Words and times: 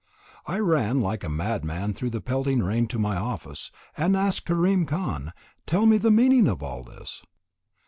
I 0.47 0.57
ran 0.57 0.99
like 0.99 1.23
a 1.23 1.29
mad 1.29 1.63
man 1.63 1.93
through 1.93 2.09
the 2.09 2.21
pelting 2.21 2.63
rain 2.63 2.87
to 2.87 2.97
my 2.97 3.17
office, 3.17 3.71
and 3.95 4.17
asked 4.17 4.45
Karim 4.47 4.87
Khan: 4.87 5.31
"Tell 5.67 5.85
me 5.85 5.99
the 5.99 6.09
meaning 6.09 6.47
of 6.47 6.63
all 6.63 6.81
this!" 6.81 7.21